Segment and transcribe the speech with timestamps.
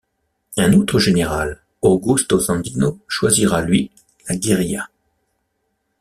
[0.57, 3.91] Un autre général Augusto Sandino choisira lui,
[4.27, 4.89] la guérilla.